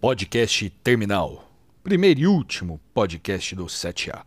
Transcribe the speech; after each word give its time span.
Podcast 0.00 0.70
Terminal. 0.82 1.44
Primeiro 1.82 2.20
e 2.20 2.26
último 2.26 2.80
podcast 2.94 3.54
do 3.54 3.66
7A. 3.66 4.22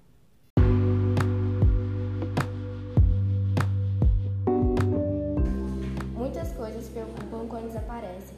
Muitas 6.15 6.51
coisas 6.51 6.87
preocupam 6.89 7.47
quando 7.47 7.65
desaparecem. 7.69 8.35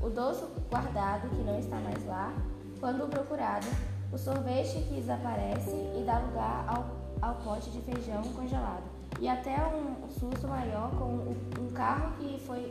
O 0.00 0.08
doce 0.08 0.46
guardado 0.70 1.28
que 1.28 1.42
não 1.42 1.58
está 1.58 1.76
mais 1.76 2.06
lá, 2.06 2.32
quando 2.80 3.06
procurado, 3.10 3.66
o 4.10 4.16
sorvete 4.16 4.82
que 4.88 4.94
desaparece 4.94 5.76
e 5.94 6.02
dá 6.06 6.20
lugar 6.20 6.64
ao, 6.68 7.28
ao 7.28 7.34
pote 7.42 7.68
de 7.68 7.82
feijão 7.82 8.22
congelado, 8.32 8.84
e 9.20 9.28
até 9.28 9.58
um 9.76 10.10
susto 10.10 10.48
maior 10.48 10.90
com 10.92 11.36
um 11.62 11.70
carro 11.70 12.16
que 12.16 12.40
foi 12.46 12.70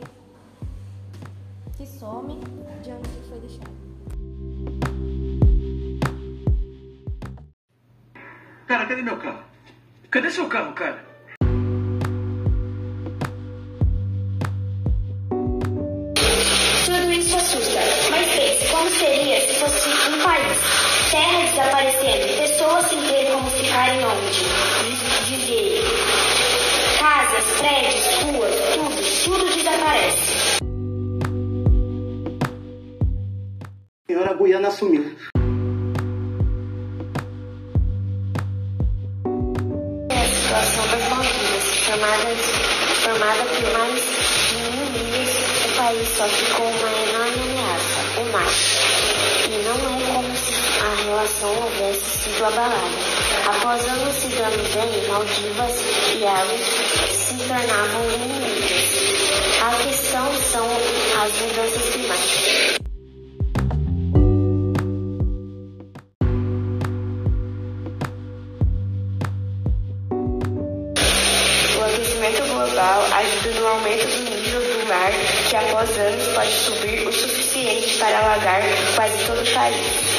que 1.76 1.86
some 1.86 2.40
de 2.82 2.90
onde 2.90 3.08
foi 3.28 3.38
deixado. 3.38 3.97
Cadê 8.88 9.02
meu 9.02 9.18
carro? 9.18 9.44
Cadê 10.10 10.30
seu 10.30 10.48
carro, 10.48 10.72
cara? 10.72 11.04
Tudo 16.86 17.12
isso 17.12 17.36
assusta, 17.36 17.80
mas 18.10 18.26
pense 18.34 18.66
como 18.70 18.88
seria 18.88 19.40
se 19.42 19.54
fosse 19.60 19.88
um 19.90 20.22
país. 20.24 20.58
Terra 21.10 21.44
desaparecendo, 21.50 22.38
pessoas 22.38 22.86
sem 22.86 23.00
ter 23.02 23.30
como 23.30 23.50
ficar 23.50 23.94
em 23.94 24.04
onde 24.04 24.44
viver. 25.26 25.82
Casas, 26.98 27.44
prédios, 27.58 28.06
ruas, 28.22 28.54
tudo, 28.74 29.38
tudo 29.38 29.54
desaparece. 29.54 30.58
senhora 34.06 34.34
Guiana 34.34 34.68
assumiu. 34.68 35.14
Maldivas, 41.98 42.46
formada, 43.02 43.42
por 43.42 43.72
mais 43.72 44.02
de 44.48 44.56
mil 44.70 44.86
milhas, 44.92 45.30
o 45.64 45.76
país 45.76 46.08
sofre 46.16 46.46
com 46.54 46.62
uma 46.62 46.90
enorme 47.08 47.40
ameaça, 47.42 48.00
o 48.20 48.24
mar. 48.32 48.52
E 49.46 49.56
não 49.64 49.74
é 49.74 50.12
como 50.12 50.36
se 50.36 50.52
a 50.80 50.94
relação 51.04 51.50
houvesse 51.50 52.06
sido 52.22 52.44
abalada. 52.44 52.98
Após 53.46 53.84
anos 53.88 54.14
se 54.14 54.28
dando 54.28 54.62
bem, 54.74 55.08
Maldivas 55.08 55.76
e 56.14 56.24
elas 56.24 56.64
se 57.16 57.34
tornavam 57.48 58.04
inimigas. 58.14 59.18
A 59.60 59.70
questão 59.82 60.26
são 60.52 60.66
as 60.66 61.32
mudanças 61.40 61.82
climáticas. 61.90 62.07
Aquecimento 72.28 72.42
global 72.52 73.02
ajuda 73.12 73.60
no 73.60 73.66
aumento 73.66 74.06
do 74.06 74.36
nível 74.36 74.60
do 74.60 74.88
mar, 74.88 75.10
que 75.48 75.56
após 75.56 75.98
anos 75.98 76.26
pode 76.34 76.52
subir 76.52 77.08
o 77.08 77.12
suficiente 77.12 77.98
para 77.98 78.18
alagar 78.18 78.62
quase 78.94 79.26
todo 79.26 79.40
o 79.40 79.54
país. 79.54 80.18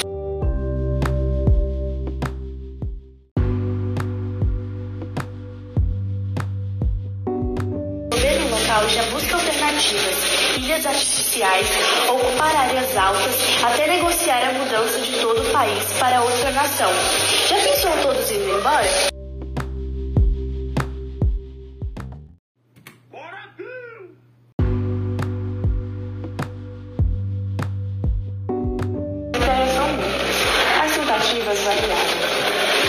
Já 8.88 9.04
busca 9.04 9.36
alternativas, 9.36 10.58
ilhas 10.58 10.86
artificiais, 10.86 11.67
ocupar 12.10 12.56
áreas 12.56 12.98
altas, 12.98 13.36
até 13.64 13.88
negociar 13.88 14.50
a 14.50 14.54
mudança 14.54 15.00
de 15.00 15.20
todo 15.20 15.42
o 15.42 15.52
país 15.52 15.83
para 16.00 16.22
outra 16.22 16.50
nação. 16.52 16.89
Já 17.48 17.56
pensou 17.58 17.92
todos 18.02 18.32
indo 18.32 18.58
embora? 18.58 19.19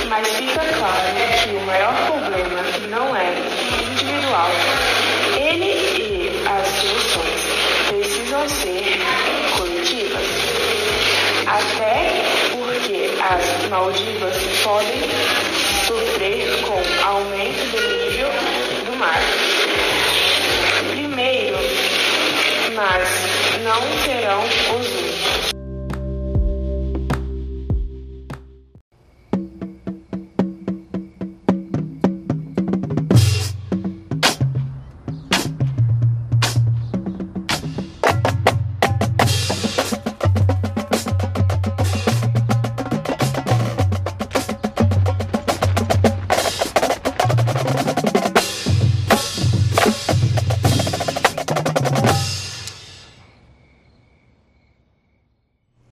Mas 0.09 0.29
fica 0.29 0.61
claro 0.61 1.15
que 1.43 1.51
o 1.57 1.61
maior 1.67 1.95
problema 2.07 2.63
não 2.89 3.17
é 3.17 3.35
individual. 3.91 4.51
Ele 5.37 5.73
e 5.99 6.43
as 6.47 6.67
soluções 6.69 7.41
precisam 7.89 8.49
ser 8.49 8.85
coletivas. 9.57 10.27
Até 11.47 12.23
porque 12.53 13.11
as 13.21 13.69
Maldivas 13.69 14.37
podem 14.63 15.01
sofrer 15.87 16.63
com 16.63 17.07
aumento 17.09 17.71
do 17.73 18.05
nível 18.05 18.29
do 18.87 18.97
mar. 18.99 19.21
Primeiro, 20.91 21.59
mas 22.75 23.09
não 23.65 23.81
serão 24.05 24.45
os 24.79 24.89
únicos. 24.89 25.60